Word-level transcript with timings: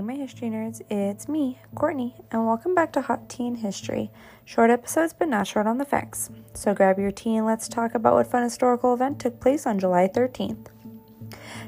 my 0.00 0.14
history 0.14 0.48
nerds. 0.48 0.80
It's 0.88 1.28
me, 1.28 1.58
Courtney, 1.74 2.16
and 2.30 2.46
welcome 2.46 2.74
back 2.74 2.94
to 2.94 3.02
Hot 3.02 3.28
Tea 3.28 3.46
in 3.46 3.56
History. 3.56 4.10
Short 4.46 4.70
episodes, 4.70 5.12
but 5.12 5.28
not 5.28 5.46
short 5.46 5.66
on 5.66 5.76
the 5.76 5.84
facts. 5.84 6.30
So 6.54 6.72
grab 6.72 6.98
your 6.98 7.10
tea 7.10 7.36
and 7.36 7.44
let's 7.44 7.68
talk 7.68 7.94
about 7.94 8.14
what 8.14 8.26
fun 8.26 8.42
historical 8.42 8.94
event 8.94 9.20
took 9.20 9.38
place 9.38 9.66
on 9.66 9.78
July 9.78 10.08
13th. 10.08 10.68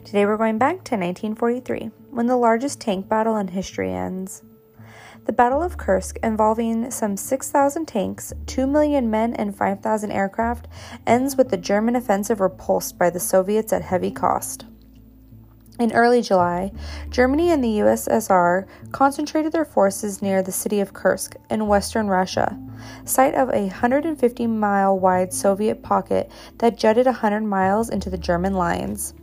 Today 0.04 0.24
we're 0.24 0.38
going 0.38 0.56
back 0.56 0.76
to 0.84 0.96
1943, 0.96 1.90
when 2.10 2.26
the 2.26 2.36
largest 2.36 2.80
tank 2.80 3.08
battle 3.10 3.36
in 3.36 3.48
history 3.48 3.92
ends. 3.92 4.42
The 5.26 5.32
Battle 5.32 5.62
of 5.62 5.76
Kursk, 5.76 6.18
involving 6.22 6.90
some 6.90 7.18
6,000 7.18 7.86
tanks, 7.86 8.32
2 8.46 8.66
million 8.66 9.10
men, 9.10 9.34
and 9.34 9.54
5,000 9.54 10.10
aircraft, 10.10 10.66
ends 11.06 11.36
with 11.36 11.50
the 11.50 11.58
German 11.58 11.94
offensive 11.94 12.40
repulsed 12.40 12.98
by 12.98 13.10
the 13.10 13.20
Soviets 13.20 13.72
at 13.72 13.82
heavy 13.82 14.10
cost. 14.10 14.64
In 15.76 15.90
early 15.92 16.22
July, 16.22 16.70
Germany 17.10 17.50
and 17.50 17.62
the 17.62 17.80
USSR 17.80 18.64
concentrated 18.92 19.50
their 19.50 19.64
forces 19.64 20.22
near 20.22 20.40
the 20.40 20.52
city 20.52 20.78
of 20.78 20.92
Kursk 20.92 21.34
in 21.50 21.66
western 21.66 22.06
Russia, 22.06 22.56
site 23.04 23.34
of 23.34 23.48
a 23.48 23.62
150 23.62 24.46
mile 24.46 24.96
wide 24.96 25.32
Soviet 25.32 25.82
pocket 25.82 26.30
that 26.58 26.78
jutted 26.78 27.06
100 27.06 27.40
miles 27.40 27.88
into 27.88 28.08
the 28.08 28.16
German 28.16 28.54
lines. 28.54 29.14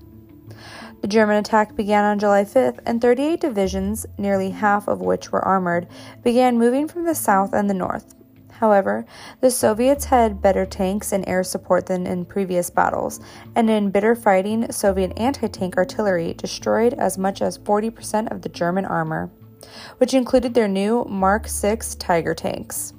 The 1.00 1.08
German 1.08 1.38
attack 1.38 1.74
began 1.76 2.04
on 2.04 2.20
July 2.20 2.44
5th, 2.44 2.80
and 2.86 3.02
38 3.02 3.40
divisions, 3.40 4.05
nearly 4.18 4.49
half 4.49 4.90
of 4.90 4.99
which 4.99 5.32
were 5.32 5.44
armored, 5.44 5.88
began 6.22 6.60
moving 6.60 6.88
from 6.88 7.05
the 7.05 7.16
south 7.16 7.54
and 7.54 7.70
the 7.70 7.74
north. 7.74 8.13
However, 8.61 9.05
the 9.39 9.49
Soviets 9.49 10.05
had 10.05 10.39
better 10.39 10.67
tanks 10.67 11.11
and 11.11 11.27
air 11.27 11.43
support 11.43 11.88
than 11.88 12.05
in 12.05 12.25
previous 12.25 12.70
battles, 12.70 13.20
and 13.55 13.71
in 13.71 13.89
bitter 13.89 14.13
fighting, 14.13 14.71
Soviet 14.71 15.13
anti 15.17 15.47
tank 15.47 15.77
artillery 15.77 16.35
destroyed 16.35 16.93
as 16.93 17.17
much 17.17 17.41
as 17.41 17.57
40% 17.57 18.31
of 18.31 18.43
the 18.43 18.49
German 18.49 18.85
armor, 18.85 19.31
which 19.98 20.13
included 20.13 20.53
their 20.53 20.68
new 20.68 21.03
Mark 21.05 21.48
VI 21.48 21.79
Tiger 21.98 22.35
tanks. 22.35 22.93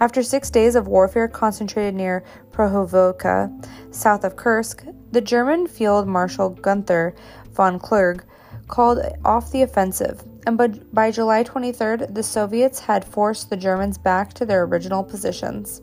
After 0.00 0.24
six 0.24 0.50
days 0.50 0.74
of 0.74 0.88
warfare 0.88 1.28
concentrated 1.28 1.94
near 1.94 2.24
Prokhorovka, 2.50 3.94
south 3.94 4.24
of 4.24 4.34
Kursk, 4.34 4.84
the 5.12 5.20
German 5.20 5.68
Field 5.68 6.08
Marshal 6.08 6.50
Gunther 6.50 7.14
von 7.52 7.78
Kluge 7.78 8.24
called 8.66 8.98
off 9.24 9.52
the 9.52 9.62
offensive, 9.62 10.24
and 10.46 10.56
by, 10.92 11.10
July 11.10 11.42
23rd, 11.44 12.14
the 12.14 12.22
Soviets 12.22 12.78
had 12.78 13.04
forced 13.04 13.50
the 13.50 13.56
Germans 13.56 13.98
back 13.98 14.32
to 14.34 14.46
their 14.46 14.62
original 14.62 15.02
positions. 15.02 15.82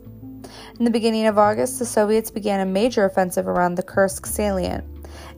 In 0.78 0.84
the 0.84 0.90
beginning 0.90 1.26
of 1.26 1.38
August, 1.38 1.78
the 1.78 1.84
Soviets 1.84 2.30
began 2.30 2.60
a 2.60 2.66
major 2.66 3.04
offensive 3.04 3.46
around 3.46 3.74
the 3.74 3.82
Kursk 3.82 4.26
salient, 4.26 4.84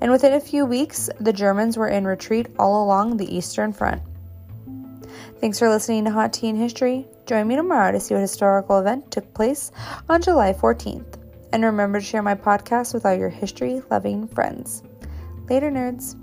and 0.01 0.11
within 0.11 0.35
a 0.35 0.41
few 0.41 0.65
weeks, 0.65 1.11
the 1.21 1.33
Germans 1.33 1.77
were 1.77 1.89
in 1.89 2.07
retreat 2.07 2.47
all 2.59 2.85
along 2.85 3.17
the 3.17 3.37
Eastern 3.37 3.73
Front. 3.73 4.03
Thanks 5.41 5.59
for 5.59 5.69
listening 5.69 6.05
to 6.05 6.11
Hot 6.11 6.33
Tea 6.33 6.55
History. 6.55 7.07
Join 7.27 7.47
me 7.47 7.57
tomorrow 7.57 7.93
to 7.93 8.01
see 8.01 8.15
what 8.15 8.21
historical 8.21 8.79
event 8.79 9.11
took 9.11 9.35
place 9.35 9.71
on 10.09 10.23
July 10.23 10.53
14th. 10.53 11.19
And 11.53 11.65
remember 11.65 12.01
to 12.01 12.05
share 12.05 12.23
my 12.23 12.35
podcast 12.35 12.95
with 12.95 13.05
all 13.05 13.15
your 13.15 13.29
history 13.29 13.83
loving 13.91 14.29
friends. 14.29 14.83
Later, 15.49 15.71
nerds. 15.71 16.17